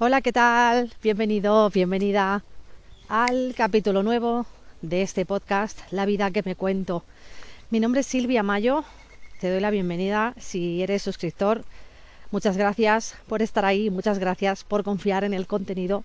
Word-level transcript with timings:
Hola, 0.00 0.20
¿qué 0.20 0.32
tal? 0.32 0.92
Bienvenido, 1.02 1.70
bienvenida 1.70 2.44
al 3.08 3.52
capítulo 3.56 4.04
nuevo 4.04 4.46
de 4.80 5.02
este 5.02 5.26
podcast, 5.26 5.80
La 5.90 6.06
vida 6.06 6.30
que 6.30 6.44
me 6.44 6.54
cuento. 6.54 7.02
Mi 7.70 7.80
nombre 7.80 8.02
es 8.02 8.06
Silvia 8.06 8.44
Mayo, 8.44 8.84
te 9.40 9.50
doy 9.50 9.58
la 9.58 9.72
bienvenida 9.72 10.34
si 10.38 10.84
eres 10.84 11.02
suscriptor. 11.02 11.64
Muchas 12.30 12.56
gracias 12.56 13.16
por 13.26 13.42
estar 13.42 13.64
ahí, 13.64 13.90
muchas 13.90 14.20
gracias 14.20 14.62
por 14.62 14.84
confiar 14.84 15.24
en 15.24 15.34
el 15.34 15.48
contenido 15.48 16.04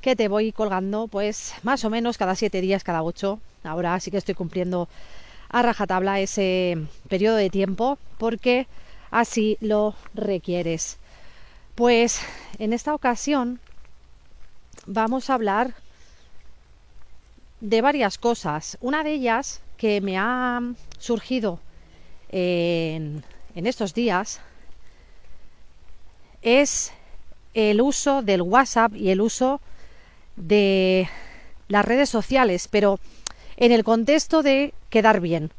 que 0.00 0.16
te 0.16 0.28
voy 0.28 0.50
colgando, 0.50 1.06
pues 1.06 1.52
más 1.62 1.84
o 1.84 1.90
menos 1.90 2.16
cada 2.16 2.36
siete 2.36 2.62
días, 2.62 2.84
cada 2.84 3.02
ocho. 3.02 3.38
Ahora 3.64 4.00
sí 4.00 4.10
que 4.10 4.16
estoy 4.16 4.34
cumpliendo 4.34 4.88
a 5.50 5.60
rajatabla 5.60 6.20
ese 6.20 6.78
periodo 7.10 7.36
de 7.36 7.50
tiempo 7.50 7.98
porque 8.16 8.66
así 9.10 9.58
lo 9.60 9.94
requieres. 10.14 10.96
Pues 11.76 12.22
en 12.58 12.72
esta 12.72 12.94
ocasión 12.94 13.60
vamos 14.86 15.28
a 15.28 15.34
hablar 15.34 15.74
de 17.60 17.82
varias 17.82 18.16
cosas. 18.16 18.78
Una 18.80 19.04
de 19.04 19.12
ellas 19.12 19.60
que 19.76 20.00
me 20.00 20.16
ha 20.16 20.62
surgido 20.98 21.60
en, 22.30 23.22
estos 23.54 23.92
días 23.92 24.40
es 26.40 26.94
el 27.52 27.82
uso 27.82 28.22
del 28.22 28.40
WhatsApp 28.40 28.96
y 28.96 29.10
el 29.10 29.20
uso 29.20 29.60
de 30.36 31.10
las 31.68 31.84
redes 31.84 32.08
sociales, 32.08 32.68
pero 32.70 33.00
en 33.58 33.70
el 33.70 33.84
contexto 33.84 34.42
de 34.42 34.72
quedar 34.88 35.20
bien. 35.20 35.50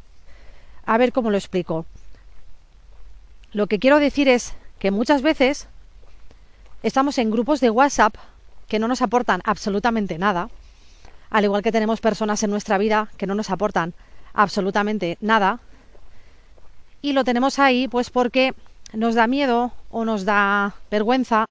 A 0.83 0.97
ver 0.97 1.11
cómo 1.11 1.29
lo 1.29 1.37
explico. 1.37 1.85
Lo 3.51 3.67
que 3.67 3.77
quiero 3.77 3.99
decir 3.99 4.27
es 4.27 4.55
que 4.79 4.89
muchas 4.89 5.21
veces 5.21 5.67
estamos 6.87 7.17
en 7.17 7.31
grupos 7.31 7.59
de 7.59 7.69
WhatsApp 7.69 8.15
que 8.67 8.79
no 8.79 8.87
nos 8.87 9.01
aportan 9.01 9.41
absolutamente 9.43 10.17
nada, 10.17 10.49
al 11.29 11.43
igual 11.43 11.61
que 11.61 11.71
tenemos 11.71 11.99
personas 11.99 12.41
en 12.43 12.49
nuestra 12.49 12.77
vida 12.77 13.09
que 13.17 13.27
no 13.27 13.35
nos 13.35 13.49
aportan 13.49 13.93
absolutamente 14.33 15.17
nada, 15.19 15.59
y 17.01 17.13
lo 17.13 17.23
tenemos 17.23 17.59
ahí 17.59 17.87
pues 17.87 18.09
porque 18.09 18.53
nos 18.93 19.15
da 19.15 19.27
miedo 19.27 19.73
o 19.91 20.05
nos 20.05 20.23
da 20.23 20.75
vergüenza 20.89 21.45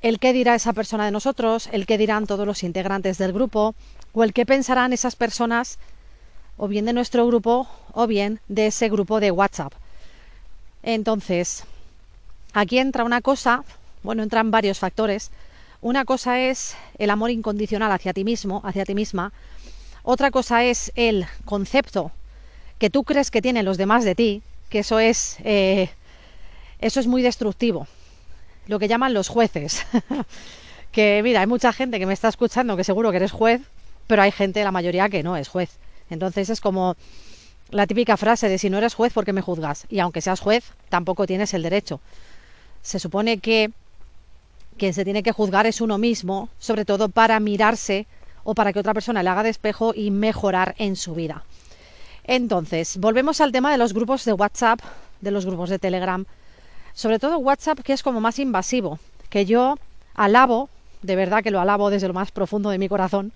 el 0.00 0.18
qué 0.18 0.32
dirá 0.32 0.54
esa 0.54 0.72
persona 0.72 1.04
de 1.04 1.10
nosotros, 1.10 1.68
el 1.72 1.86
qué 1.86 1.98
dirán 1.98 2.26
todos 2.26 2.46
los 2.46 2.62
integrantes 2.62 3.18
del 3.18 3.32
grupo, 3.32 3.74
o 4.12 4.24
el 4.24 4.32
qué 4.32 4.46
pensarán 4.46 4.92
esas 4.92 5.16
personas 5.16 5.78
o 6.56 6.68
bien 6.68 6.84
de 6.84 6.92
nuestro 6.92 7.26
grupo 7.26 7.68
o 7.92 8.06
bien 8.06 8.40
de 8.48 8.68
ese 8.68 8.88
grupo 8.88 9.20
de 9.20 9.30
WhatsApp. 9.30 9.72
Entonces, 10.82 11.64
aquí 12.52 12.78
entra 12.78 13.04
una 13.04 13.20
cosa, 13.20 13.64
bueno, 14.04 14.22
entran 14.22 14.52
varios 14.52 14.78
factores. 14.78 15.32
Una 15.80 16.04
cosa 16.04 16.38
es 16.40 16.76
el 16.98 17.10
amor 17.10 17.30
incondicional 17.30 17.90
hacia 17.90 18.12
ti 18.12 18.22
mismo, 18.22 18.60
hacia 18.64 18.84
ti 18.84 18.94
misma. 18.94 19.32
Otra 20.04 20.30
cosa 20.30 20.62
es 20.62 20.92
el 20.94 21.26
concepto 21.44 22.12
que 22.78 22.90
tú 22.90 23.02
crees 23.04 23.30
que 23.30 23.42
tienen 23.42 23.64
los 23.64 23.78
demás 23.78 24.04
de 24.04 24.14
ti, 24.14 24.42
que 24.68 24.80
eso 24.80 24.98
es, 24.98 25.38
eh, 25.42 25.90
eso 26.80 27.00
es 27.00 27.06
muy 27.06 27.22
destructivo. 27.22 27.88
Lo 28.66 28.78
que 28.78 28.88
llaman 28.88 29.14
los 29.14 29.28
jueces. 29.28 29.84
que 30.92 31.20
mira, 31.24 31.40
hay 31.40 31.46
mucha 31.46 31.72
gente 31.72 31.98
que 31.98 32.06
me 32.06 32.12
está 32.12 32.28
escuchando 32.28 32.76
que 32.76 32.84
seguro 32.84 33.10
que 33.10 33.16
eres 33.16 33.32
juez, 33.32 33.62
pero 34.06 34.22
hay 34.22 34.32
gente, 34.32 34.62
la 34.64 34.70
mayoría, 34.70 35.08
que 35.08 35.22
no 35.22 35.36
es 35.36 35.48
juez. 35.48 35.78
Entonces 36.10 36.50
es 36.50 36.60
como 36.60 36.96
la 37.70 37.86
típica 37.86 38.18
frase 38.18 38.50
de 38.50 38.58
si 38.58 38.68
no 38.68 38.78
eres 38.78 38.94
juez, 38.94 39.14
¿por 39.14 39.24
qué 39.24 39.32
me 39.32 39.40
juzgas? 39.40 39.86
Y 39.88 40.00
aunque 40.00 40.20
seas 40.20 40.40
juez, 40.40 40.72
tampoco 40.90 41.26
tienes 41.26 41.54
el 41.54 41.62
derecho. 41.62 42.00
Se 42.82 42.98
supone 42.98 43.38
que 43.38 43.72
quien 44.78 44.94
se 44.94 45.04
tiene 45.04 45.22
que 45.22 45.32
juzgar 45.32 45.66
es 45.66 45.80
uno 45.80 45.98
mismo, 45.98 46.48
sobre 46.58 46.84
todo 46.84 47.08
para 47.08 47.38
mirarse 47.40 48.06
o 48.42 48.54
para 48.54 48.72
que 48.72 48.80
otra 48.80 48.94
persona 48.94 49.22
le 49.22 49.30
haga 49.30 49.42
despejo 49.42 49.92
y 49.94 50.10
mejorar 50.10 50.74
en 50.78 50.96
su 50.96 51.14
vida. 51.14 51.44
Entonces, 52.24 52.98
volvemos 52.98 53.40
al 53.40 53.52
tema 53.52 53.70
de 53.70 53.78
los 53.78 53.92
grupos 53.92 54.24
de 54.24 54.32
WhatsApp, 54.32 54.80
de 55.20 55.30
los 55.30 55.46
grupos 55.46 55.70
de 55.70 55.78
Telegram, 55.78 56.24
sobre 56.92 57.18
todo 57.18 57.38
WhatsApp, 57.38 57.80
que 57.80 57.92
es 57.92 58.02
como 58.02 58.20
más 58.20 58.38
invasivo, 58.38 58.98
que 59.28 59.46
yo 59.46 59.76
alabo, 60.14 60.68
de 61.02 61.16
verdad 61.16 61.42
que 61.42 61.50
lo 61.50 61.60
alabo 61.60 61.90
desde 61.90 62.08
lo 62.08 62.14
más 62.14 62.30
profundo 62.30 62.70
de 62.70 62.78
mi 62.78 62.88
corazón, 62.88 63.32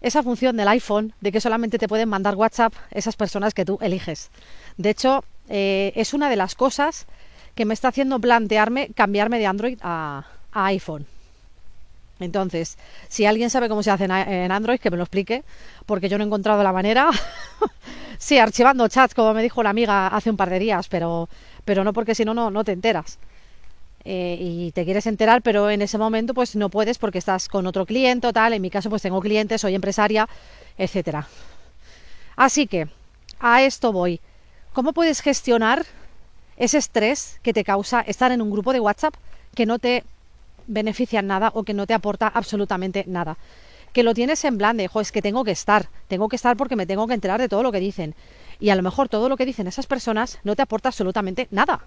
esa 0.00 0.22
función 0.22 0.56
del 0.56 0.68
iPhone 0.68 1.14
de 1.20 1.32
que 1.32 1.40
solamente 1.40 1.78
te 1.78 1.88
pueden 1.88 2.08
mandar 2.08 2.34
WhatsApp 2.34 2.74
esas 2.90 3.16
personas 3.16 3.54
que 3.54 3.64
tú 3.64 3.78
eliges. 3.80 4.30
De 4.76 4.90
hecho, 4.90 5.24
eh, 5.48 5.92
es 5.94 6.12
una 6.12 6.28
de 6.28 6.36
las 6.36 6.54
cosas 6.54 7.06
que 7.54 7.64
me 7.64 7.74
está 7.74 7.88
haciendo 7.88 8.18
plantearme 8.18 8.90
cambiarme 8.94 9.38
de 9.38 9.46
Android 9.46 9.78
a, 9.82 10.24
iPhone. 10.52 11.06
Entonces, 12.20 12.78
si 13.08 13.26
alguien 13.26 13.50
sabe 13.50 13.68
cómo 13.68 13.82
se 13.82 13.90
hace 13.90 14.04
en 14.04 14.52
Android, 14.52 14.78
que 14.78 14.90
me 14.90 14.96
lo 14.96 15.02
explique, 15.02 15.42
porque 15.86 16.08
yo 16.08 16.18
no 16.18 16.24
he 16.24 16.26
encontrado 16.26 16.62
la 16.62 16.72
manera. 16.72 17.10
sí, 18.18 18.38
archivando 18.38 18.86
chats, 18.88 19.14
como 19.14 19.34
me 19.34 19.42
dijo 19.42 19.62
la 19.62 19.70
amiga 19.70 20.06
hace 20.08 20.30
un 20.30 20.36
par 20.36 20.50
de 20.50 20.58
días, 20.58 20.88
pero, 20.88 21.28
pero 21.64 21.84
no 21.84 21.92
porque 21.92 22.14
si 22.14 22.24
no, 22.24 22.34
no 22.34 22.64
te 22.64 22.72
enteras. 22.72 23.18
Eh, 24.04 24.36
y 24.40 24.72
te 24.72 24.84
quieres 24.84 25.06
enterar, 25.06 25.42
pero 25.42 25.70
en 25.70 25.80
ese 25.80 25.96
momento 25.96 26.34
pues 26.34 26.56
no 26.56 26.70
puedes 26.70 26.98
porque 26.98 27.18
estás 27.18 27.48
con 27.48 27.66
otro 27.66 27.86
cliente 27.86 28.32
tal. 28.32 28.52
En 28.52 28.62
mi 28.62 28.70
caso 28.70 28.90
pues 28.90 29.02
tengo 29.02 29.20
clientes, 29.20 29.60
soy 29.60 29.74
empresaria, 29.74 30.28
etcétera. 30.76 31.26
Así 32.36 32.66
que 32.66 32.88
a 33.38 33.62
esto 33.62 33.92
voy. 33.92 34.20
¿Cómo 34.72 34.92
puedes 34.92 35.20
gestionar 35.20 35.84
ese 36.56 36.78
estrés 36.78 37.38
que 37.42 37.52
te 37.52 37.64
causa 37.64 38.00
estar 38.00 38.32
en 38.32 38.42
un 38.42 38.50
grupo 38.50 38.72
de 38.72 38.80
WhatsApp 38.80 39.14
que 39.54 39.66
no 39.66 39.78
te 39.78 40.04
beneficia 40.66 41.20
en 41.20 41.26
nada 41.26 41.50
o 41.54 41.64
que 41.64 41.74
no 41.74 41.86
te 41.86 41.94
aporta 41.94 42.28
absolutamente 42.28 43.04
nada? 43.06 43.36
Que 43.92 44.02
lo 44.02 44.14
tienes 44.14 44.44
en 44.44 44.58
plan 44.58 44.76
de, 44.76 44.90
es 45.00 45.12
que 45.12 45.22
tengo 45.22 45.44
que 45.44 45.50
estar, 45.50 45.88
tengo 46.08 46.28
que 46.28 46.36
estar 46.36 46.56
porque 46.56 46.76
me 46.76 46.86
tengo 46.86 47.06
que 47.06 47.14
enterar 47.14 47.40
de 47.40 47.48
todo 47.48 47.62
lo 47.62 47.72
que 47.72 47.80
dicen. 47.80 48.14
Y 48.58 48.70
a 48.70 48.74
lo 48.74 48.82
mejor 48.82 49.08
todo 49.08 49.28
lo 49.28 49.36
que 49.36 49.44
dicen 49.44 49.66
esas 49.66 49.86
personas 49.86 50.38
no 50.44 50.56
te 50.56 50.62
aporta 50.62 50.88
absolutamente 50.88 51.48
nada 51.50 51.82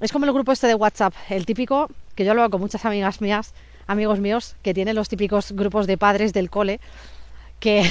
es 0.00 0.12
como 0.12 0.26
el 0.26 0.32
grupo 0.32 0.52
este 0.52 0.66
de 0.66 0.74
WhatsApp, 0.74 1.14
el 1.28 1.44
típico, 1.44 1.90
que 2.14 2.24
yo 2.24 2.34
lo 2.34 2.42
hago 2.42 2.52
con 2.52 2.60
muchas 2.60 2.84
amigas 2.84 3.20
mías, 3.20 3.52
amigos 3.86 4.20
míos, 4.20 4.56
que 4.62 4.74
tienen 4.74 4.94
los 4.94 5.08
típicos 5.08 5.52
grupos 5.52 5.86
de 5.86 5.98
padres 5.98 6.32
del 6.32 6.50
cole, 6.50 6.80
que, 7.58 7.90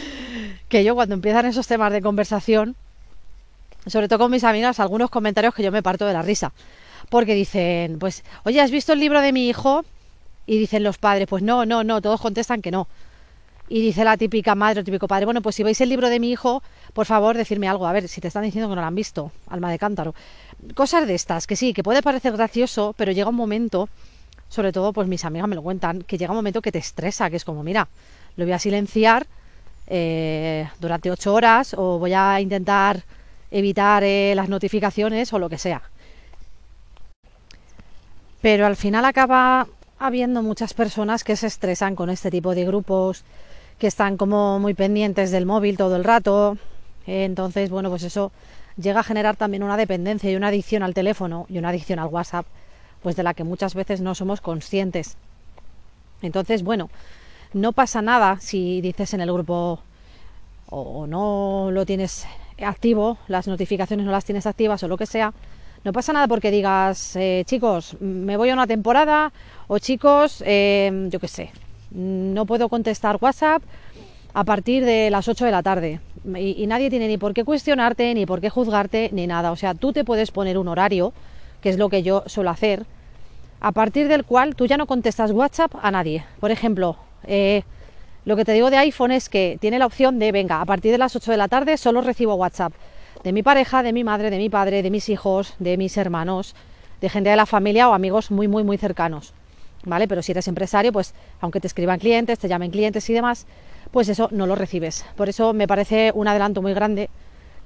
que 0.68 0.82
yo 0.82 0.94
cuando 0.94 1.14
empiezan 1.14 1.46
esos 1.46 1.66
temas 1.66 1.92
de 1.92 2.02
conversación, 2.02 2.74
sobre 3.86 4.08
todo 4.08 4.18
con 4.18 4.30
mis 4.30 4.44
amigas, 4.44 4.80
algunos 4.80 5.10
comentarios 5.10 5.54
que 5.54 5.62
yo 5.62 5.70
me 5.70 5.82
parto 5.82 6.04
de 6.06 6.12
la 6.12 6.22
risa. 6.22 6.52
Porque 7.10 7.34
dicen, 7.34 7.98
pues, 7.98 8.24
oye, 8.44 8.60
¿has 8.60 8.70
visto 8.70 8.94
el 8.94 9.00
libro 9.00 9.20
de 9.20 9.32
mi 9.32 9.48
hijo? 9.48 9.84
Y 10.46 10.58
dicen 10.58 10.82
los 10.82 10.96
padres, 10.96 11.26
pues 11.28 11.42
no, 11.42 11.66
no, 11.66 11.84
no, 11.84 12.00
todos 12.00 12.20
contestan 12.20 12.62
que 12.62 12.70
no. 12.70 12.88
Y 13.68 13.82
dice 13.82 14.02
la 14.04 14.16
típica 14.16 14.54
madre 14.54 14.80
o 14.80 14.84
típico 14.84 15.06
padre, 15.06 15.26
bueno, 15.26 15.42
pues 15.42 15.56
si 15.56 15.62
veis 15.62 15.80
el 15.80 15.88
libro 15.88 16.08
de 16.08 16.18
mi 16.18 16.30
hijo, 16.30 16.62
por 16.92 17.06
favor, 17.06 17.36
decirme 17.36 17.68
algo. 17.68 17.86
A 17.86 17.92
ver, 17.92 18.08
si 18.08 18.20
te 18.20 18.28
están 18.28 18.44
diciendo 18.44 18.68
que 18.68 18.74
no 18.74 18.80
lo 18.80 18.86
han 18.86 18.94
visto, 18.94 19.30
alma 19.48 19.70
de 19.70 19.78
cántaro. 19.78 20.14
Cosas 20.74 21.06
de 21.06 21.14
estas, 21.14 21.46
que 21.46 21.56
sí, 21.56 21.72
que 21.72 21.82
puede 21.82 22.02
parecer 22.02 22.32
gracioso, 22.32 22.94
pero 22.96 23.12
llega 23.12 23.28
un 23.28 23.36
momento, 23.36 23.88
sobre 24.48 24.72
todo, 24.72 24.92
pues 24.92 25.06
mis 25.06 25.24
amigas 25.24 25.48
me 25.48 25.56
lo 25.56 25.62
cuentan, 25.62 26.02
que 26.02 26.16
llega 26.16 26.32
un 26.32 26.38
momento 26.38 26.62
que 26.62 26.72
te 26.72 26.78
estresa, 26.78 27.30
que 27.30 27.36
es 27.36 27.44
como, 27.44 27.62
mira, 27.62 27.88
lo 28.36 28.44
voy 28.44 28.52
a 28.52 28.58
silenciar 28.58 29.26
eh, 29.86 30.68
durante 30.80 31.10
ocho 31.10 31.34
horas 31.34 31.74
o 31.76 31.98
voy 31.98 32.12
a 32.12 32.40
intentar 32.40 33.02
evitar 33.50 34.04
eh, 34.04 34.32
las 34.36 34.48
notificaciones 34.48 35.32
o 35.32 35.38
lo 35.38 35.48
que 35.48 35.58
sea. 35.58 35.82
Pero 38.40 38.66
al 38.66 38.76
final 38.76 39.04
acaba 39.04 39.66
habiendo 39.98 40.42
muchas 40.42 40.74
personas 40.74 41.24
que 41.24 41.36
se 41.36 41.46
estresan 41.46 41.94
con 41.94 42.08
este 42.10 42.30
tipo 42.30 42.54
de 42.54 42.64
grupos, 42.64 43.24
que 43.78 43.86
están 43.86 44.16
como 44.16 44.58
muy 44.58 44.74
pendientes 44.74 45.30
del 45.30 45.46
móvil 45.46 45.76
todo 45.76 45.96
el 45.96 46.04
rato. 46.04 46.56
Entonces, 47.06 47.70
bueno, 47.70 47.90
pues 47.90 48.02
eso 48.02 48.32
llega 48.76 49.00
a 49.00 49.04
generar 49.04 49.36
también 49.36 49.62
una 49.62 49.76
dependencia 49.76 50.30
y 50.30 50.36
una 50.36 50.48
adicción 50.48 50.82
al 50.82 50.94
teléfono 50.94 51.46
y 51.48 51.58
una 51.58 51.68
adicción 51.68 51.98
al 51.98 52.08
WhatsApp, 52.08 52.46
pues 53.02 53.16
de 53.16 53.22
la 53.22 53.34
que 53.34 53.44
muchas 53.44 53.74
veces 53.74 54.00
no 54.00 54.14
somos 54.14 54.40
conscientes. 54.40 55.16
Entonces, 56.22 56.62
bueno, 56.62 56.90
no 57.52 57.72
pasa 57.72 58.00
nada 58.00 58.38
si 58.40 58.80
dices 58.80 59.12
en 59.14 59.20
el 59.20 59.32
grupo 59.32 59.80
o 60.68 61.06
no 61.06 61.70
lo 61.72 61.84
tienes 61.84 62.26
activo, 62.62 63.18
las 63.26 63.48
notificaciones 63.48 64.06
no 64.06 64.12
las 64.12 64.24
tienes 64.24 64.46
activas 64.46 64.82
o 64.82 64.88
lo 64.88 64.96
que 64.96 65.06
sea, 65.06 65.32
no 65.84 65.92
pasa 65.92 66.12
nada 66.12 66.28
porque 66.28 66.50
digas, 66.50 67.16
eh, 67.16 67.42
chicos, 67.46 67.96
me 68.00 68.36
voy 68.36 68.50
a 68.50 68.54
una 68.54 68.66
temporada 68.66 69.32
o 69.66 69.78
chicos, 69.78 70.42
eh, 70.46 71.08
yo 71.10 71.18
qué 71.18 71.28
sé, 71.28 71.52
no 71.90 72.44
puedo 72.44 72.68
contestar 72.68 73.18
WhatsApp 73.20 73.62
a 74.34 74.44
partir 74.44 74.84
de 74.84 75.10
las 75.10 75.26
8 75.28 75.44
de 75.44 75.50
la 75.50 75.62
tarde. 75.62 76.00
Y, 76.36 76.66
nadie 76.66 76.90
tiene 76.90 77.08
ni 77.08 77.16
por 77.16 77.32
qué 77.32 77.44
cuestionarte, 77.44 78.12
ni 78.14 78.26
por 78.26 78.40
qué 78.40 78.50
juzgarte, 78.50 79.08
ni 79.12 79.26
nada. 79.26 79.52
O 79.52 79.56
sea, 79.56 79.74
tú 79.74 79.92
te 79.92 80.04
puedes 80.04 80.30
poner 80.30 80.58
un 80.58 80.68
horario, 80.68 81.12
que 81.62 81.70
es 81.70 81.78
lo 81.78 81.88
que 81.88 82.02
yo 82.02 82.24
suelo 82.26 82.50
hacer, 82.50 82.84
a 83.60 83.72
partir 83.72 84.06
del 84.06 84.24
cual 84.24 84.54
tú 84.54 84.66
ya 84.66 84.76
no 84.76 84.86
contestas 84.86 85.32
WhatsApp 85.32 85.72
a 85.80 85.90
nadie. 85.90 86.24
Por 86.40 86.50
ejemplo, 86.50 86.96
eh, 87.26 87.62
lo 88.24 88.36
que 88.36 88.44
te 88.44 88.52
digo 88.52 88.70
de 88.70 88.76
iPhone 88.76 89.12
es 89.12 89.28
que 89.28 89.56
tiene 89.60 89.78
la 89.78 89.86
opción 89.86 90.18
de, 90.18 90.30
venga, 90.30 90.60
a 90.60 90.66
partir 90.66 90.92
de 90.92 90.98
las 90.98 91.16
8 91.16 91.30
de 91.30 91.36
la 91.38 91.48
tarde 91.48 91.76
solo 91.78 92.02
recibo 92.02 92.34
WhatsApp 92.34 92.72
de 93.24 93.32
mi 93.32 93.42
pareja, 93.42 93.82
de 93.82 93.92
mi 93.92 94.04
madre, 94.04 94.30
de 94.30 94.38
mi 94.38 94.48
padre, 94.48 94.82
de 94.82 94.90
mis 94.90 95.08
hijos, 95.08 95.54
de 95.58 95.76
mis 95.76 95.96
hermanos, 95.96 96.54
de 97.00 97.08
gente 97.08 97.30
de 97.30 97.36
la 97.36 97.46
familia 97.46 97.88
o 97.88 97.94
amigos 97.94 98.30
muy, 98.30 98.48
muy, 98.48 98.64
muy 98.64 98.78
cercanos. 98.78 99.34
¿vale? 99.84 100.08
Pero 100.08 100.22
si 100.22 100.32
eres 100.32 100.48
empresario, 100.48 100.92
pues 100.92 101.14
aunque 101.40 101.60
te 101.60 101.66
escriban 101.66 101.98
clientes, 101.98 102.38
te 102.38 102.48
llamen 102.48 102.70
clientes 102.70 103.08
y 103.10 103.14
demás, 103.14 103.46
pues 103.90 104.08
eso 104.08 104.28
no 104.30 104.46
lo 104.46 104.54
recibes. 104.54 105.04
Por 105.16 105.28
eso 105.28 105.52
me 105.52 105.66
parece 105.66 106.12
un 106.14 106.28
adelanto 106.28 106.62
muy 106.62 106.74
grande 106.74 107.08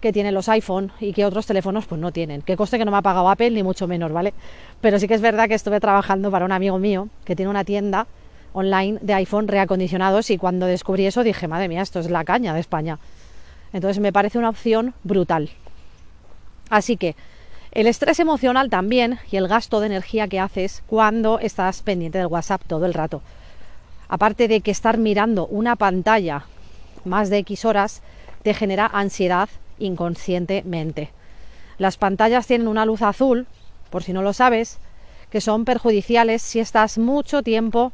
que 0.01 0.13
tienen 0.13 0.35
los 0.35 0.49
iPhone 0.49 0.93
y 1.01 1.13
que 1.13 1.25
otros 1.25 1.47
teléfonos 1.47 1.87
pues 1.87 2.01
no 2.01 2.13
tienen. 2.13 2.43
Que 2.43 2.57
coste 2.57 2.79
que 2.79 2.85
no 2.85 2.91
me 2.91 2.99
ha 2.99 3.03
pagado 3.03 3.29
Apple 3.29 3.51
ni 3.51 3.63
mucho 3.63 3.89
menos, 3.89 4.13
¿vale? 4.13 4.35
Pero 4.81 4.99
sí 4.99 5.09
que 5.09 5.15
es 5.15 5.21
verdad 5.21 5.49
que 5.49 5.55
estuve 5.55 5.81
trabajando 5.81 6.31
para 6.31 6.45
un 6.45 6.53
amigo 6.53 6.79
mío 6.79 7.09
que 7.25 7.35
tiene 7.35 7.51
una 7.51 7.65
tienda 7.65 8.07
online 8.53 8.99
de 9.01 9.15
iPhone 9.15 9.49
reacondicionados 9.49 10.31
y 10.31 10.39
cuando 10.39 10.67
descubrí 10.67 11.07
eso 11.07 11.25
dije, 11.25 11.49
madre 11.49 11.69
mía, 11.69 11.83
esto 11.83 12.01
es 12.01 12.11
la 12.11 12.25
caña 12.25 12.55
de 12.55 12.61
España. 12.61 12.99
Entonces 13.75 14.01
me 14.01 14.13
parece 14.13 14.39
una 14.39 14.49
opción 14.49 14.95
brutal. 15.03 15.51
Así 16.71 16.97
que 16.97 17.17
el 17.73 17.89
estrés 17.89 18.21
emocional 18.21 18.71
también 18.71 19.19
y 19.31 19.37
el 19.37 19.49
gasto 19.49 19.81
de 19.81 19.87
energía 19.87 20.29
que 20.29 20.39
haces 20.39 20.85
cuando 20.87 21.41
estás 21.41 21.83
pendiente 21.83 22.19
del 22.19 22.29
WhatsApp 22.29 22.63
todo 22.69 22.87
el 22.87 22.95
rato. 22.95 23.21
Aparte 24.09 24.47
de 24.47 24.61
que 24.61 24.71
estar 24.71 24.97
mirando 24.97 25.49
una 25.49 25.75
pantalla 25.75 26.47
más 27.05 27.31
de 27.31 27.39
X 27.39 27.65
horas 27.65 28.01
te 28.45 28.55
genera 28.55 28.87
ansiedad 28.87 29.49
inconscientemente. 29.81 31.11
Las 31.77 31.97
pantallas 31.97 32.47
tienen 32.47 32.69
una 32.69 32.87
luz 32.87 33.03
azul, 33.03 33.49
por 33.91 34.05
si 34.05 34.13
no 34.13 34.23
lo 34.23 34.33
sabes, 34.33 34.79
que 35.31 35.41
son 35.41 35.65
perjudiciales 35.65 36.43
si 36.43 36.61
estás 36.61 36.97
mucho 36.97 37.43
tiempo 37.43 37.93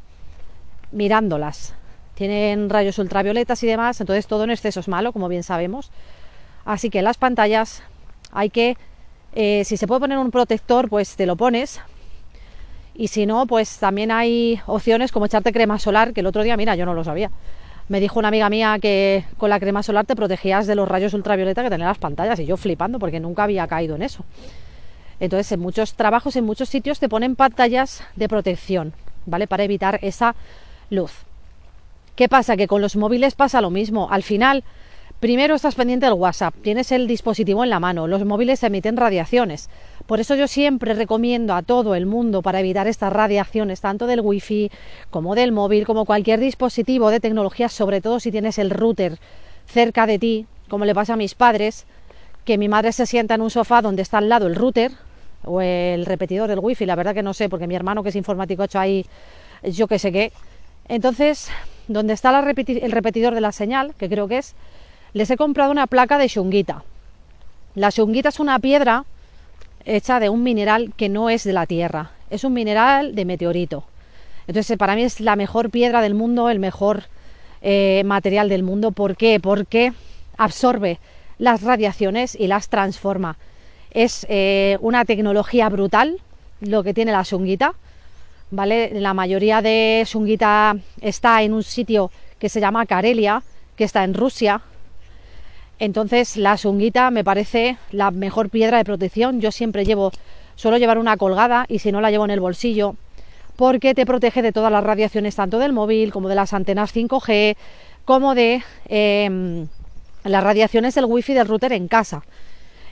mirándolas. 0.92 1.72
Tienen 2.20 2.68
rayos 2.68 2.98
ultravioletas 2.98 3.62
y 3.62 3.66
demás, 3.66 3.98
entonces 3.98 4.26
todo 4.26 4.44
en 4.44 4.50
exceso 4.50 4.80
es 4.80 4.88
malo, 4.88 5.14
como 5.14 5.26
bien 5.26 5.42
sabemos. 5.42 5.90
Así 6.66 6.90
que 6.90 7.00
las 7.00 7.16
pantallas 7.16 7.82
hay 8.30 8.50
que 8.50 8.76
eh, 9.32 9.62
si 9.64 9.78
se 9.78 9.86
puede 9.86 10.02
poner 10.02 10.18
un 10.18 10.30
protector, 10.30 10.90
pues 10.90 11.16
te 11.16 11.24
lo 11.24 11.36
pones. 11.36 11.80
Y 12.94 13.08
si 13.08 13.24
no, 13.24 13.46
pues 13.46 13.78
también 13.78 14.10
hay 14.10 14.60
opciones 14.66 15.12
como 15.12 15.24
echarte 15.24 15.50
crema 15.50 15.78
solar, 15.78 16.12
que 16.12 16.20
el 16.20 16.26
otro 16.26 16.42
día, 16.42 16.58
mira, 16.58 16.76
yo 16.76 16.84
no 16.84 16.92
lo 16.92 17.04
sabía. 17.04 17.30
Me 17.88 18.00
dijo 18.00 18.18
una 18.18 18.28
amiga 18.28 18.50
mía 18.50 18.76
que 18.82 19.24
con 19.38 19.48
la 19.48 19.58
crema 19.58 19.82
solar 19.82 20.04
te 20.04 20.14
protegías 20.14 20.66
de 20.66 20.74
los 20.74 20.86
rayos 20.86 21.14
ultravioleta 21.14 21.62
que 21.62 21.70
tenían 21.70 21.88
las 21.88 21.96
pantallas 21.96 22.38
y 22.38 22.44
yo 22.44 22.58
flipando 22.58 22.98
porque 22.98 23.18
nunca 23.18 23.44
había 23.44 23.66
caído 23.66 23.96
en 23.96 24.02
eso. 24.02 24.26
Entonces, 25.20 25.50
en 25.52 25.60
muchos 25.60 25.94
trabajos, 25.94 26.36
en 26.36 26.44
muchos 26.44 26.68
sitios 26.68 27.00
te 27.00 27.08
ponen 27.08 27.34
pantallas 27.34 28.04
de 28.14 28.28
protección, 28.28 28.92
¿vale? 29.24 29.46
Para 29.46 29.64
evitar 29.64 29.98
esa 30.02 30.34
luz. 30.90 31.24
¿Qué 32.20 32.28
pasa? 32.28 32.58
Que 32.58 32.66
con 32.66 32.82
los 32.82 32.96
móviles 32.96 33.34
pasa 33.34 33.62
lo 33.62 33.70
mismo. 33.70 34.10
Al 34.10 34.22
final, 34.22 34.62
Primero 35.20 35.54
estás 35.54 35.74
pendiente 35.74 36.06
del 36.06 36.14
WhatsApp, 36.14 36.54
tienes 36.62 36.92
el 36.92 37.06
dispositivo 37.06 37.62
en 37.62 37.68
la 37.68 37.78
mano, 37.78 38.06
los 38.06 38.24
móviles 38.24 38.62
emiten 38.62 38.96
radiaciones. 38.96 39.68
Por 40.06 40.18
eso 40.18 40.34
yo 40.34 40.48
siempre 40.48 40.94
recomiendo 40.94 41.52
a 41.52 41.60
todo 41.60 41.94
el 41.94 42.06
mundo 42.06 42.40
para 42.40 42.60
evitar 42.60 42.88
estas 42.88 43.12
radiaciones, 43.12 43.82
tanto 43.82 44.06
del 44.06 44.22
wifi 44.22 44.70
como 45.10 45.34
del 45.34 45.52
móvil, 45.52 45.84
como 45.84 46.06
cualquier 46.06 46.40
dispositivo 46.40 47.10
de 47.10 47.20
tecnología, 47.20 47.68
sobre 47.68 48.00
todo 48.00 48.18
si 48.18 48.30
tienes 48.30 48.58
el 48.58 48.70
router 48.70 49.18
cerca 49.66 50.06
de 50.06 50.18
ti, 50.18 50.46
como 50.70 50.86
le 50.86 50.94
pasa 50.94 51.12
a 51.12 51.16
mis 51.18 51.34
padres, 51.34 51.84
que 52.46 52.56
mi 52.56 52.70
madre 52.70 52.92
se 52.92 53.04
sienta 53.04 53.34
en 53.34 53.42
un 53.42 53.50
sofá 53.50 53.82
donde 53.82 54.00
está 54.00 54.18
al 54.18 54.30
lado 54.30 54.46
el 54.46 54.54
router 54.54 54.92
o 55.44 55.60
el 55.60 56.06
repetidor 56.06 56.48
del 56.48 56.60
wifi, 56.60 56.86
la 56.86 56.96
verdad 56.96 57.12
que 57.12 57.22
no 57.22 57.34
sé, 57.34 57.50
porque 57.50 57.66
mi 57.66 57.74
hermano 57.74 58.02
que 58.02 58.08
es 58.08 58.16
informático 58.16 58.62
ha 58.62 58.66
hecho 58.66 58.78
ahí 58.78 59.04
yo 59.64 59.86
que 59.86 59.98
sé 59.98 60.12
qué. 60.12 60.32
Entonces, 60.88 61.50
donde 61.92 62.14
está 62.14 62.30
el 62.38 62.92
repetidor 62.92 63.34
de 63.34 63.40
la 63.40 63.52
señal, 63.52 63.94
que 63.98 64.08
creo 64.08 64.28
que 64.28 64.38
es, 64.38 64.54
les 65.12 65.30
he 65.30 65.36
comprado 65.36 65.72
una 65.72 65.88
placa 65.88 66.18
de 66.18 66.28
shunguita. 66.28 66.84
La 67.74 67.90
shunguita 67.90 68.28
es 68.28 68.38
una 68.38 68.58
piedra 68.60 69.04
hecha 69.84 70.20
de 70.20 70.28
un 70.28 70.42
mineral 70.42 70.92
que 70.96 71.08
no 71.08 71.30
es 71.30 71.42
de 71.42 71.52
la 71.52 71.66
Tierra, 71.66 72.12
es 72.30 72.44
un 72.44 72.52
mineral 72.52 73.14
de 73.14 73.24
meteorito. 73.24 73.84
Entonces, 74.46 74.78
para 74.78 74.94
mí 74.94 75.02
es 75.02 75.20
la 75.20 75.34
mejor 75.34 75.70
piedra 75.70 76.00
del 76.00 76.14
mundo, 76.14 76.48
el 76.48 76.60
mejor 76.60 77.04
eh, 77.60 78.02
material 78.04 78.48
del 78.48 78.62
mundo. 78.62 78.92
¿Por 78.92 79.16
qué? 79.16 79.40
Porque 79.40 79.92
absorbe 80.36 80.98
las 81.38 81.62
radiaciones 81.62 82.36
y 82.38 82.46
las 82.46 82.68
transforma. 82.68 83.36
Es 83.90 84.26
eh, 84.28 84.78
una 84.80 85.04
tecnología 85.04 85.68
brutal 85.68 86.20
lo 86.60 86.82
que 86.84 86.94
tiene 86.94 87.12
la 87.12 87.22
shunguita. 87.22 87.74
¿Vale? 88.50 88.90
La 89.00 89.14
mayoría 89.14 89.62
de 89.62 90.02
shunguita 90.06 90.76
está 91.00 91.42
en 91.42 91.52
un 91.52 91.62
sitio 91.62 92.10
que 92.38 92.48
se 92.48 92.60
llama 92.60 92.86
Karelia, 92.86 93.42
que 93.76 93.84
está 93.84 94.04
en 94.04 94.14
Rusia, 94.14 94.62
entonces 95.80 96.36
la 96.36 96.58
sunguita 96.58 97.10
me 97.10 97.24
parece 97.24 97.78
la 97.90 98.10
mejor 98.10 98.50
piedra 98.50 98.76
de 98.76 98.84
protección. 98.84 99.40
Yo 99.40 99.50
siempre 99.50 99.86
llevo, 99.86 100.12
suelo 100.54 100.76
llevar 100.76 100.98
una 100.98 101.16
colgada 101.16 101.64
y 101.68 101.78
si 101.78 101.90
no 101.90 102.02
la 102.02 102.10
llevo 102.10 102.26
en 102.26 102.30
el 102.30 102.40
bolsillo, 102.40 102.96
porque 103.56 103.94
te 103.94 104.04
protege 104.04 104.42
de 104.42 104.52
todas 104.52 104.70
las 104.70 104.84
radiaciones, 104.84 105.36
tanto 105.36 105.58
del 105.58 105.72
móvil 105.72 106.12
como 106.12 106.28
de 106.28 106.34
las 106.34 106.52
antenas 106.52 106.94
5G, 106.94 107.56
como 108.04 108.34
de 108.34 108.62
em, 108.88 109.68
las 110.22 110.44
radiaciones 110.44 110.94
del 110.94 111.06
wifi 111.06 111.32
del 111.32 111.48
router 111.48 111.72
en 111.72 111.88
casa. 111.88 112.24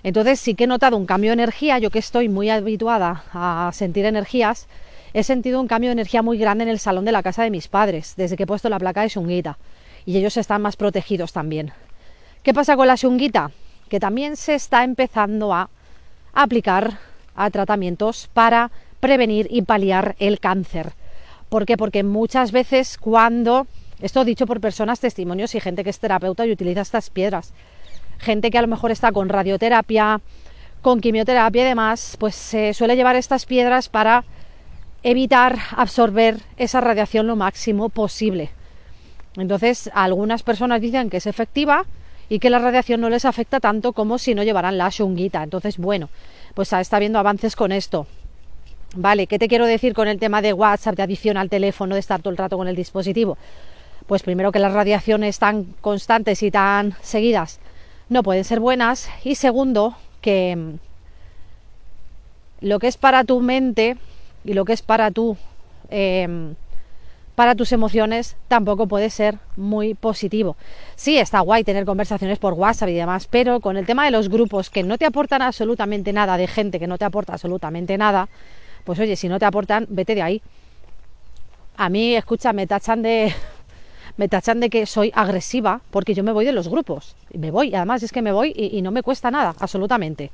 Entonces 0.02 0.40
sí 0.40 0.54
que 0.54 0.64
he 0.64 0.66
notado 0.66 0.96
un 0.96 1.04
cambio 1.04 1.31
de 1.31 1.43
energía, 1.43 1.78
yo 1.78 1.90
que 1.90 1.99
estoy 1.99 2.31
muy 2.31 2.49
habituada 2.49 3.25
a 3.34 3.70
sentir 3.75 4.06
energías, 4.06 4.66
he 5.12 5.22
sentido 5.22 5.60
un 5.60 5.69
cambio 5.69 5.88
de 5.88 5.93
energía 5.93 6.22
muy 6.22 6.38
grande 6.38 6.64
en 6.64 6.70
el 6.70 6.78
salón 6.78 7.05
de 7.05 7.12
la 7.12 7.22
casa 7.22 7.43
de 7.43 7.50
mis 7.50 7.69
padres, 7.69 8.14
desde 8.16 8.37
que 8.37 8.44
he 8.44 8.46
puesto 8.46 8.69
la 8.69 8.78
placa 8.78 9.02
de 9.02 9.08
sunguita. 9.08 9.58
Y 10.06 10.16
ellos 10.16 10.37
están 10.37 10.62
más 10.62 10.76
protegidos 10.76 11.32
también. 11.32 11.72
¿Qué 12.43 12.55
pasa 12.55 12.76
con 12.76 12.87
la 12.87 12.94
shunguita? 12.94 13.50
Que 13.88 14.00
también 14.00 14.37
se 14.37 14.55
está 14.55 14.84
empezando 14.84 15.52
a 15.52 15.70
aplicar 16.32 16.99
a 17.34 17.50
tratamientos 17.50 18.28
para 18.32 18.70
prevenir 19.00 19.46
y 19.50 19.62
paliar 19.62 20.16
el 20.19 20.40
cáncer. 20.40 20.93
¿Por 21.49 21.66
qué? 21.66 21.76
Porque 21.76 22.02
muchas 22.02 22.52
veces 22.52 22.99
cuando, 22.99 23.66
esto 24.00 24.25
dicho 24.25 24.46
por 24.46 24.61
personas, 24.61 25.00
testimonios 25.00 25.54
y 25.54 25.61
gente 25.61 25.84
que 25.84 25.90
es 25.90 25.99
terapeuta 25.99 26.46
y 26.46 26.52
utiliza 26.52 26.81
estas 26.81 27.11
piedras, 27.11 27.52
gente 28.19 28.50
que 28.50 28.58
a 28.58 28.62
lo 28.62 28.69
mejor 28.69 28.90
está 28.90 29.12
con 29.12 29.28
radioterapia, 29.28 30.20
con 30.82 31.00
quimioterapia 31.00 31.62
y 31.62 31.69
demás, 31.69 32.16
pues 32.19 32.34
se 32.34 32.75
suele 32.75 32.96
llevar 32.96 33.16
estas 33.16 33.46
piedras 33.46 33.88
para 33.88 34.25
evitar 35.02 35.58
absorber 35.76 36.40
esa 36.56 36.80
radiación 36.80 37.26
lo 37.26 37.36
máximo 37.36 37.88
posible. 37.88 38.50
Entonces, 39.36 39.90
algunas 39.94 40.42
personas 40.42 40.80
dicen 40.80 41.10
que 41.10 41.18
es 41.18 41.26
efectiva, 41.26 41.86
y 42.28 42.38
que 42.38 42.50
la 42.50 42.58
radiación 42.58 43.00
no 43.00 43.08
les 43.08 43.24
afecta 43.24 43.60
tanto 43.60 43.92
como 43.92 44.18
si 44.18 44.34
no 44.34 44.42
llevaran 44.42 44.76
la 44.78 44.90
shunguita. 44.90 45.42
Entonces, 45.42 45.78
bueno, 45.78 46.10
pues 46.54 46.72
está 46.72 46.96
habiendo 46.96 47.18
avances 47.18 47.56
con 47.56 47.72
esto. 47.72 48.06
Vale, 48.94 49.26
¿qué 49.26 49.38
te 49.38 49.48
quiero 49.48 49.66
decir 49.66 49.94
con 49.94 50.08
el 50.08 50.18
tema 50.18 50.42
de 50.42 50.52
WhatsApp, 50.52 50.96
de 50.96 51.02
adición 51.02 51.36
al 51.36 51.50
teléfono, 51.50 51.94
de 51.94 52.00
estar 52.00 52.20
todo 52.20 52.30
el 52.30 52.37
rato 52.37 52.56
con 52.56 52.68
el 52.68 52.76
dispositivo? 52.76 53.38
Pues 54.06 54.23
primero 54.23 54.52
que 54.52 54.58
las 54.58 54.73
radiaciones 54.73 55.38
tan 55.38 55.64
constantes 55.80 56.42
y 56.42 56.50
tan 56.50 56.94
seguidas 57.02 57.61
no 58.08 58.23
pueden 58.23 58.44
ser 58.44 58.61
buenas 58.61 59.11
y 59.25 59.34
segundo 59.34 59.96
que 60.23 60.56
mm, 60.56 60.75
lo 62.66 62.78
que 62.78 62.87
es 62.87 62.96
para 62.96 63.25
tu 63.25 63.40
mente 63.40 63.99
y 64.45 64.54
lo 64.54 64.64
que 64.64 64.73
es 64.73 64.83
para 64.83 65.11
tu 65.11 65.37
em, 65.90 66.54
para 67.38 67.54
tus 67.54 67.71
emociones 67.71 68.37
tampoco 68.49 68.88
puede 68.88 69.11
ser 69.11 69.38
muy 69.54 69.95
positivo. 69.95 70.57
Sí, 70.97 71.18
está 71.18 71.38
guay 71.38 71.62
tener 71.62 71.85
conversaciones 71.85 72.40
por 72.40 72.54
WhatsApp 72.54 72.88
y 72.88 72.95
demás, 72.95 73.28
pero 73.30 73.61
con 73.61 73.76
el 73.76 73.87
tema 73.87 74.04
de 74.04 74.11
los 74.11 74.28
grupos 74.28 74.71
que 74.71 74.83
no 74.83 74.99
te 74.99 75.07
aportan 75.07 75.42
absolutamente 75.42 76.12
nada, 76.12 76.37
de 76.37 76.49
gente 76.49 76.80
que 76.80 76.88
no 76.88 76.99
te 76.99 77.04
aporta 77.04 77.35
absolutamente 77.35 77.97
nada, 77.97 78.28
pues 78.83 78.99
oye, 78.99 79.14
si 79.14 79.28
no 79.28 79.38
te 79.38 79.45
aportan, 79.45 79.87
vete 79.88 80.16
de 80.16 80.23
ahí. 80.23 80.42
A 81.76 81.88
mí, 81.88 82.16
escucha, 82.16 82.52
me 82.52 82.66
tachan 82.66 83.02
de 83.02 83.33
me 84.16 84.26
tachan 84.26 84.59
de 84.59 84.68
que 84.68 84.85
soy 84.85 85.12
agresiva 85.14 85.80
porque 85.92 86.14
yo 86.14 86.25
me 86.25 86.33
voy 86.33 86.45
de 86.45 86.50
los 86.50 86.68
grupos. 86.68 87.14
Me 87.33 87.52
voy, 87.52 87.73
además 87.73 88.02
es 88.02 88.11
que 88.11 88.21
me 88.21 88.33
voy 88.33 88.52
y, 88.52 88.76
y 88.76 88.83
no 88.83 88.90
me 88.90 89.04
cuesta 89.04 89.30
nada, 89.30 89.54
absolutamente. 89.61 90.33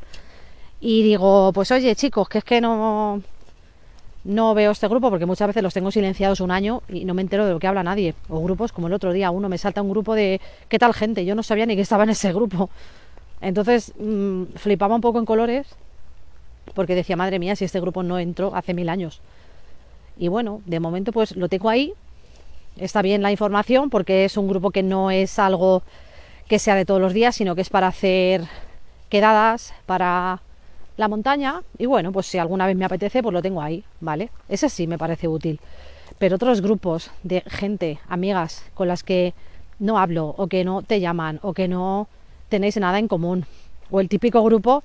Y 0.80 1.02
digo, 1.02 1.52
pues 1.52 1.70
oye, 1.70 1.94
chicos, 1.96 2.30
que 2.30 2.38
es 2.38 2.44
que 2.44 2.62
no 2.62 3.20
no 4.24 4.54
veo 4.54 4.70
este 4.70 4.88
grupo 4.88 5.10
porque 5.10 5.26
muchas 5.26 5.46
veces 5.46 5.62
los 5.62 5.74
tengo 5.74 5.90
silenciados 5.90 6.40
un 6.40 6.50
año 6.50 6.82
y 6.88 7.04
no 7.04 7.14
me 7.14 7.22
entero 7.22 7.44
de 7.44 7.52
lo 7.52 7.58
que 7.58 7.66
habla 7.66 7.82
nadie. 7.82 8.14
O 8.28 8.42
grupos 8.42 8.72
como 8.72 8.86
el 8.86 8.94
otro 8.94 9.12
día, 9.12 9.30
uno 9.30 9.48
me 9.48 9.58
salta 9.58 9.82
un 9.82 9.90
grupo 9.90 10.14
de 10.14 10.40
¿qué 10.68 10.78
tal 10.78 10.94
gente? 10.94 11.24
Yo 11.24 11.34
no 11.34 11.42
sabía 11.42 11.66
ni 11.66 11.76
que 11.76 11.82
estaba 11.82 12.04
en 12.04 12.10
ese 12.10 12.32
grupo. 12.32 12.70
Entonces 13.40 13.92
mm, 13.98 14.44
flipaba 14.56 14.94
un 14.94 15.02
poco 15.02 15.18
en 15.18 15.26
colores 15.26 15.66
porque 16.74 16.94
decía, 16.94 17.16
madre 17.16 17.38
mía, 17.38 17.54
si 17.56 17.66
este 17.66 17.80
grupo 17.80 18.02
no 18.02 18.18
entró 18.18 18.54
hace 18.54 18.72
mil 18.72 18.88
años. 18.88 19.20
Y 20.16 20.28
bueno, 20.28 20.62
de 20.64 20.80
momento 20.80 21.12
pues 21.12 21.36
lo 21.36 21.48
tengo 21.48 21.68
ahí. 21.68 21.92
Está 22.76 23.02
bien 23.02 23.22
la 23.22 23.30
información 23.30 23.90
porque 23.90 24.24
es 24.24 24.36
un 24.38 24.48
grupo 24.48 24.70
que 24.70 24.82
no 24.82 25.10
es 25.10 25.38
algo 25.38 25.82
que 26.48 26.58
sea 26.58 26.74
de 26.74 26.86
todos 26.86 27.00
los 27.00 27.12
días, 27.12 27.36
sino 27.36 27.54
que 27.54 27.60
es 27.60 27.68
para 27.68 27.88
hacer 27.88 28.44
quedadas, 29.10 29.74
para 29.86 30.40
la 30.96 31.08
montaña 31.08 31.62
y 31.78 31.86
bueno, 31.86 32.12
pues 32.12 32.26
si 32.26 32.38
alguna 32.38 32.66
vez 32.66 32.76
me 32.76 32.84
apetece, 32.84 33.22
pues 33.22 33.32
lo 33.32 33.42
tengo 33.42 33.60
ahí, 33.60 33.84
¿vale? 34.00 34.30
Ese 34.48 34.68
sí 34.68 34.86
me 34.86 34.98
parece 34.98 35.28
útil. 35.28 35.60
Pero 36.18 36.36
otros 36.36 36.60
grupos 36.60 37.10
de 37.22 37.42
gente, 37.46 37.98
amigas, 38.08 38.64
con 38.74 38.88
las 38.88 39.02
que 39.02 39.34
no 39.78 39.98
hablo 39.98 40.34
o 40.36 40.46
que 40.46 40.64
no 40.64 40.82
te 40.82 41.00
llaman 41.00 41.40
o 41.42 41.52
que 41.52 41.68
no 41.68 42.08
tenéis 42.48 42.76
nada 42.76 42.98
en 42.98 43.08
común. 43.08 43.46
O 43.90 44.00
el 44.00 44.08
típico 44.08 44.42
grupo 44.42 44.84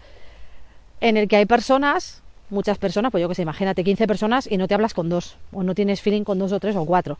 en 1.01 1.17
el 1.17 1.27
que 1.27 1.37
hay 1.37 1.45
personas 1.45 2.23
muchas 2.49 2.77
personas, 2.77 3.11
pues 3.11 3.21
yo 3.21 3.29
que 3.29 3.35
sé, 3.35 3.43
imagínate 3.43 3.83
15 3.83 4.07
personas 4.07 4.47
y 4.51 4.57
no 4.57 4.67
te 4.67 4.73
hablas 4.73 4.93
con 4.93 5.09
dos, 5.09 5.37
o 5.51 5.63
no 5.63 5.75
tienes 5.75 6.01
feeling 6.01 6.23
con 6.23 6.39
dos 6.39 6.51
o 6.51 6.59
tres 6.59 6.75
o 6.75 6.85
cuatro. 6.85 7.17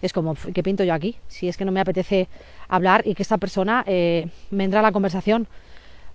Es 0.00 0.12
como, 0.12 0.34
¿qué 0.34 0.62
pinto 0.62 0.82
yo 0.82 0.94
aquí? 0.94 1.16
Si 1.28 1.48
es 1.48 1.56
que 1.56 1.64
no 1.64 1.70
me 1.70 1.80
apetece 1.80 2.28
hablar 2.68 3.06
y 3.06 3.14
que 3.14 3.22
esta 3.22 3.38
persona 3.38 3.84
eh, 3.86 4.28
me 4.50 4.64
entra 4.64 4.80
a 4.80 4.82
la 4.82 4.92
conversación. 4.92 5.46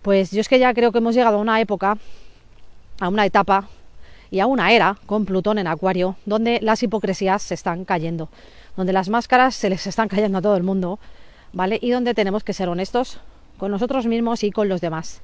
Pues 0.01 0.31
yo 0.31 0.41
es 0.41 0.49
que 0.49 0.59
ya 0.59 0.73
creo 0.73 0.91
que 0.91 0.99
hemos 0.99 1.15
llegado 1.15 1.37
a 1.37 1.41
una 1.41 1.59
época, 1.59 1.97
a 2.99 3.09
una 3.09 3.25
etapa 3.25 3.67
y 4.31 4.39
a 4.39 4.45
una 4.45 4.71
era 4.71 4.97
con 5.05 5.25
Plutón 5.25 5.57
en 5.57 5.67
Acuario, 5.67 6.15
donde 6.25 6.59
las 6.61 6.83
hipocresías 6.83 7.41
se 7.41 7.53
están 7.53 7.85
cayendo, 7.85 8.29
donde 8.75 8.93
las 8.93 9.09
máscaras 9.09 9.55
se 9.55 9.69
les 9.69 9.87
están 9.87 10.07
cayendo 10.07 10.37
a 10.37 10.41
todo 10.41 10.55
el 10.55 10.63
mundo, 10.63 10.99
¿vale? 11.53 11.79
Y 11.81 11.91
donde 11.91 12.13
tenemos 12.13 12.43
que 12.43 12.53
ser 12.53 12.69
honestos 12.69 13.19
con 13.57 13.71
nosotros 13.71 14.05
mismos 14.05 14.43
y 14.43 14.51
con 14.51 14.69
los 14.69 14.81
demás. 14.81 15.21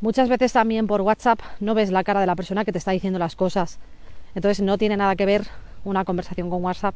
Muchas 0.00 0.28
veces 0.28 0.52
también 0.52 0.86
por 0.86 1.00
WhatsApp 1.00 1.40
no 1.60 1.74
ves 1.74 1.90
la 1.90 2.02
cara 2.02 2.20
de 2.20 2.26
la 2.26 2.34
persona 2.34 2.64
que 2.64 2.72
te 2.72 2.78
está 2.78 2.90
diciendo 2.90 3.18
las 3.18 3.36
cosas. 3.36 3.78
Entonces 4.34 4.64
no 4.64 4.78
tiene 4.78 4.96
nada 4.96 5.14
que 5.14 5.26
ver 5.26 5.46
una 5.84 6.04
conversación 6.04 6.50
con 6.50 6.64
WhatsApp 6.64 6.94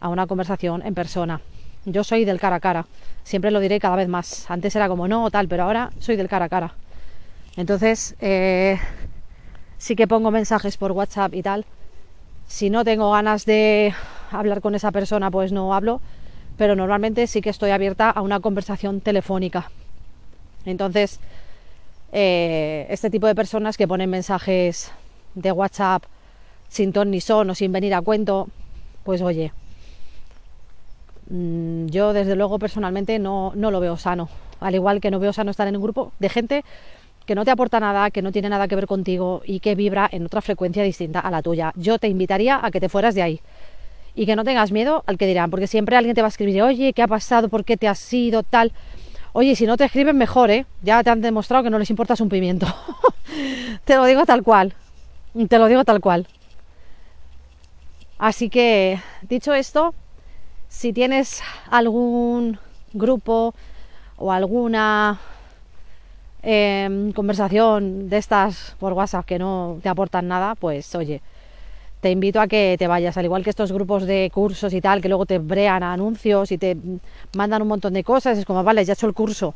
a 0.00 0.08
una 0.08 0.26
conversación 0.26 0.84
en 0.84 0.94
persona. 0.94 1.40
Yo 1.84 2.04
soy 2.04 2.24
del 2.24 2.38
cara 2.38 2.56
a 2.56 2.60
cara, 2.60 2.86
siempre 3.24 3.50
lo 3.50 3.58
diré 3.58 3.80
cada 3.80 3.96
vez 3.96 4.08
más. 4.08 4.48
Antes 4.50 4.76
era 4.76 4.88
como 4.88 5.08
no 5.08 5.24
o 5.24 5.30
tal, 5.30 5.48
pero 5.48 5.64
ahora 5.64 5.90
soy 5.98 6.16
del 6.16 6.28
cara 6.28 6.44
a 6.44 6.48
cara. 6.48 6.74
Entonces 7.56 8.14
eh, 8.20 8.78
sí 9.78 9.96
que 9.96 10.06
pongo 10.06 10.30
mensajes 10.30 10.76
por 10.76 10.92
WhatsApp 10.92 11.34
y 11.34 11.42
tal. 11.42 11.64
Si 12.46 12.70
no 12.70 12.84
tengo 12.84 13.10
ganas 13.10 13.46
de 13.46 13.94
hablar 14.30 14.60
con 14.60 14.74
esa 14.74 14.92
persona, 14.92 15.30
pues 15.30 15.50
no 15.50 15.74
hablo, 15.74 16.00
pero 16.56 16.76
normalmente 16.76 17.26
sí 17.26 17.40
que 17.40 17.50
estoy 17.50 17.70
abierta 17.70 18.10
a 18.10 18.22
una 18.22 18.38
conversación 18.38 19.00
telefónica. 19.00 19.70
Entonces, 20.64 21.18
eh, 22.12 22.86
este 22.90 23.10
tipo 23.10 23.26
de 23.26 23.34
personas 23.34 23.76
que 23.76 23.88
ponen 23.88 24.08
mensajes 24.08 24.92
de 25.34 25.50
WhatsApp 25.50 26.04
sin 26.68 26.92
ton 26.92 27.10
ni 27.10 27.20
son 27.20 27.50
o 27.50 27.54
sin 27.54 27.72
venir 27.72 27.94
a 27.94 28.02
cuento, 28.02 28.48
pues 29.02 29.20
oye, 29.20 29.52
yo 31.86 32.12
desde 32.12 32.36
luego 32.36 32.58
personalmente 32.58 33.18
no, 33.18 33.52
no 33.54 33.70
lo 33.70 33.80
veo 33.80 33.96
sano. 33.96 34.28
Al 34.60 34.74
igual 34.74 35.00
que 35.00 35.10
no 35.10 35.18
veo 35.18 35.32
sano 35.32 35.50
estar 35.50 35.66
en 35.66 35.76
un 35.76 35.82
grupo 35.82 36.12
de 36.18 36.28
gente 36.28 36.64
que 37.24 37.34
no 37.34 37.44
te 37.44 37.50
aporta 37.50 37.80
nada, 37.80 38.10
que 38.10 38.20
no 38.20 38.32
tiene 38.32 38.48
nada 38.48 38.68
que 38.68 38.76
ver 38.76 38.86
contigo 38.86 39.42
y 39.44 39.60
que 39.60 39.74
vibra 39.74 40.08
en 40.12 40.26
otra 40.26 40.42
frecuencia 40.42 40.82
distinta 40.82 41.20
a 41.20 41.30
la 41.30 41.42
tuya. 41.42 41.72
Yo 41.76 41.98
te 41.98 42.08
invitaría 42.08 42.60
a 42.62 42.70
que 42.70 42.80
te 42.80 42.88
fueras 42.88 43.14
de 43.14 43.22
ahí 43.22 43.40
y 44.14 44.26
que 44.26 44.36
no 44.36 44.44
tengas 44.44 44.72
miedo 44.72 45.04
al 45.06 45.16
que 45.16 45.26
dirán, 45.26 45.50
porque 45.50 45.66
siempre 45.66 45.96
alguien 45.96 46.14
te 46.14 46.20
va 46.20 46.26
a 46.26 46.28
escribir, 46.28 46.62
oye, 46.62 46.92
¿qué 46.92 47.02
ha 47.02 47.08
pasado? 47.08 47.48
¿Por 47.48 47.64
qué 47.64 47.76
te 47.76 47.88
has 47.88 48.12
ido? 48.12 48.42
Tal. 48.42 48.72
Oye, 49.32 49.56
si 49.56 49.64
no 49.64 49.78
te 49.78 49.84
escriben 49.84 50.18
mejor, 50.18 50.50
¿eh? 50.50 50.66
Ya 50.82 51.02
te 51.02 51.08
han 51.08 51.22
demostrado 51.22 51.64
que 51.64 51.70
no 51.70 51.78
les 51.78 51.88
importas 51.88 52.20
un 52.20 52.28
pimiento. 52.28 52.66
te 53.84 53.96
lo 53.96 54.04
digo 54.04 54.26
tal 54.26 54.42
cual. 54.42 54.74
Te 55.48 55.58
lo 55.58 55.66
digo 55.66 55.84
tal 55.84 56.00
cual. 56.00 56.26
Así 58.18 58.50
que, 58.50 59.00
dicho 59.22 59.54
esto, 59.54 59.94
si 60.72 60.92
tienes 60.92 61.42
algún 61.70 62.58
grupo 62.94 63.54
o 64.16 64.32
alguna 64.32 65.20
em, 66.42 67.12
conversación 67.12 68.08
de 68.08 68.16
estas 68.16 68.74
por 68.80 68.94
WhatsApp 68.94 69.26
que 69.26 69.38
no 69.38 69.78
te 69.82 69.90
aportan 69.90 70.26
nada, 70.28 70.54
pues 70.54 70.94
oye, 70.94 71.20
te 72.00 72.10
invito 72.10 72.40
a 72.40 72.48
que 72.48 72.76
te 72.78 72.88
vayas, 72.88 73.16
al 73.18 73.26
igual 73.26 73.44
que 73.44 73.50
estos 73.50 73.70
grupos 73.70 74.06
de 74.06 74.30
cursos 74.32 74.72
y 74.72 74.80
tal, 74.80 75.02
que 75.02 75.08
luego 75.08 75.26
te 75.26 75.38
brean 75.38 75.82
anuncios 75.82 76.50
y 76.50 76.58
te 76.58 76.76
mandan 77.36 77.62
un 77.62 77.68
montón 77.68 77.92
de 77.92 78.02
cosas, 78.02 78.38
es 78.38 78.46
como, 78.46 78.64
vale, 78.64 78.84
ya 78.84 78.92
he 78.92 78.94
hecho 78.94 79.06
el 79.06 79.14
curso, 79.14 79.54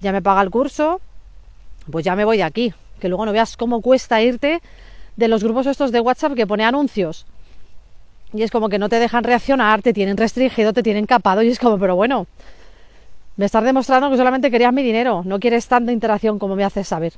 ya 0.00 0.12
me 0.12 0.22
paga 0.22 0.42
el 0.42 0.50
curso, 0.50 1.00
pues 1.90 2.04
ya 2.04 2.14
me 2.14 2.24
voy 2.24 2.36
de 2.36 2.44
aquí, 2.44 2.72
que 3.00 3.08
luego 3.08 3.26
no 3.26 3.32
veas 3.32 3.56
cómo 3.56 3.82
cuesta 3.82 4.22
irte 4.22 4.62
de 5.16 5.28
los 5.28 5.42
grupos 5.42 5.66
estos 5.66 5.90
de 5.90 6.00
WhatsApp 6.00 6.34
que 6.34 6.46
pone 6.46 6.64
anuncios. 6.64 7.26
Y 8.32 8.42
es 8.42 8.50
como 8.50 8.68
que 8.68 8.78
no 8.78 8.88
te 8.88 8.98
dejan 8.98 9.24
reaccionar, 9.24 9.82
te 9.82 9.92
tienen 9.92 10.16
restringido, 10.16 10.72
te 10.72 10.82
tienen 10.82 11.06
capado 11.06 11.42
y 11.42 11.48
es 11.48 11.58
como, 11.58 11.78
pero 11.78 11.96
bueno, 11.96 12.26
me 13.36 13.44
estás 13.44 13.64
demostrando 13.64 14.10
que 14.10 14.16
solamente 14.16 14.50
querías 14.50 14.72
mi 14.72 14.82
dinero, 14.82 15.22
no 15.24 15.38
quieres 15.38 15.66
tanta 15.66 15.92
interacción 15.92 16.38
como 16.38 16.56
me 16.56 16.64
haces 16.64 16.88
saber. 16.88 17.12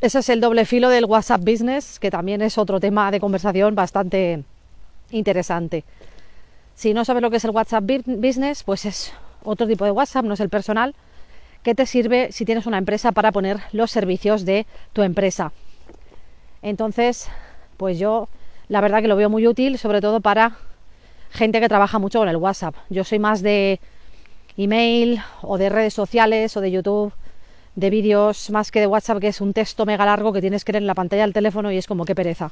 Ese 0.00 0.20
es 0.20 0.28
el 0.28 0.40
doble 0.40 0.64
filo 0.64 0.88
del 0.88 1.06
WhatsApp 1.06 1.40
Business, 1.40 1.98
que 1.98 2.10
también 2.10 2.40
es 2.42 2.56
otro 2.56 2.78
tema 2.78 3.10
de 3.10 3.18
conversación 3.18 3.74
bastante 3.74 4.44
interesante. 5.10 5.84
Si 6.74 6.94
no 6.94 7.04
sabes 7.04 7.22
lo 7.22 7.30
que 7.30 7.38
es 7.38 7.44
el 7.44 7.50
WhatsApp 7.50 7.84
Business, 8.06 8.62
pues 8.62 8.84
es 8.84 9.12
otro 9.42 9.66
tipo 9.66 9.84
de 9.84 9.90
WhatsApp, 9.90 10.24
no 10.24 10.34
es 10.34 10.40
el 10.40 10.48
personal, 10.48 10.94
que 11.64 11.74
te 11.74 11.86
sirve 11.86 12.30
si 12.30 12.44
tienes 12.44 12.66
una 12.66 12.78
empresa 12.78 13.10
para 13.10 13.32
poner 13.32 13.58
los 13.72 13.90
servicios 13.90 14.44
de 14.44 14.66
tu 14.92 15.02
empresa. 15.02 15.52
Entonces, 16.62 17.28
pues 17.76 17.98
yo 17.98 18.28
la 18.68 18.80
verdad 18.80 19.02
que 19.02 19.08
lo 19.08 19.16
veo 19.16 19.30
muy 19.30 19.46
útil, 19.46 19.78
sobre 19.78 20.00
todo 20.00 20.20
para 20.20 20.56
gente 21.30 21.60
que 21.60 21.68
trabaja 21.68 21.98
mucho 21.98 22.18
con 22.18 22.28
el 22.28 22.36
WhatsApp. 22.36 22.74
Yo 22.90 23.04
soy 23.04 23.18
más 23.18 23.42
de 23.42 23.80
email 24.56 25.20
o 25.42 25.58
de 25.58 25.68
redes 25.68 25.94
sociales 25.94 26.56
o 26.56 26.60
de 26.60 26.70
YouTube 26.70 27.12
de 27.76 27.90
vídeos 27.90 28.50
más 28.50 28.72
que 28.72 28.80
de 28.80 28.88
WhatsApp, 28.88 29.20
que 29.20 29.28
es 29.28 29.40
un 29.40 29.52
texto 29.52 29.86
mega 29.86 30.04
largo 30.04 30.32
que 30.32 30.40
tienes 30.40 30.64
que 30.64 30.72
leer 30.72 30.82
en 30.82 30.88
la 30.88 30.96
pantalla 30.96 31.22
del 31.22 31.32
teléfono 31.32 31.70
y 31.70 31.76
es 31.76 31.86
como 31.86 32.04
que 32.04 32.14
pereza. 32.14 32.50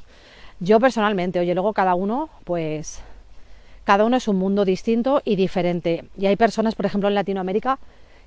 Yo 0.61 0.79
personalmente, 0.79 1.41
oye, 1.41 1.53
luego 1.53 1.73
cada 1.73 1.97
uno, 1.97 2.31
pues 2.45 3.01
cada 3.85 4.05
uno 4.05 4.17
es 4.17 4.29
un 4.29 4.37
mundo 4.37 4.65
distinto 4.65 5.23
y 5.25 5.35
diferente. 5.35 6.05
Y 6.17 6.27
hay 6.27 6.37
personas, 6.37 6.77
por 6.77 6.87
ejemplo, 6.87 7.09
en 7.09 7.17
Latinoamérica 7.17 7.81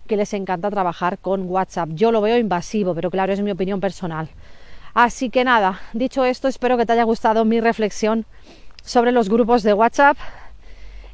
que 0.08 0.18
les 0.18 0.34
encanta 0.34 0.70
trabajar 0.70 1.20
con 1.20 1.50
WhatsApp. 1.50 1.90
Yo 1.94 2.12
lo 2.12 2.20
veo 2.20 2.38
invasivo, 2.38 2.94
pero 2.94 3.10
claro, 3.10 3.32
es 3.32 3.42
mi 3.42 3.52
opinión 3.52 3.80
personal. 3.80 4.28
Así 4.94 5.30
que 5.30 5.44
nada, 5.44 5.80
dicho 5.94 6.26
esto, 6.26 6.48
espero 6.48 6.78
que 6.78 6.86
te 6.86 6.94
haya 6.94 7.04
gustado 7.04 7.46
mi 7.46 7.60
reflexión 7.62 8.26
sobre 8.84 9.12
los 9.12 9.30
grupos 9.30 9.64
de 9.64 9.74
WhatsApp 9.74 10.18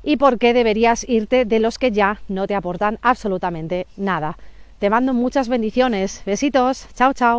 y 0.04 0.18
por 0.18 0.38
qué 0.38 0.54
deberías 0.54 1.08
irte 1.08 1.46
de 1.46 1.60
los 1.60 1.78
que 1.78 1.92
ya 1.92 2.22
no 2.28 2.48
te 2.48 2.56
aportan 2.56 3.00
absolutamente 3.02 3.88
nada. 3.98 4.38
Te 4.80 4.90
mando 4.90 5.14
muchas 5.14 5.50
bendiciones. 5.50 6.22
Besitos. 6.26 6.88
Chao, 6.94 7.14
chao. 7.14 7.34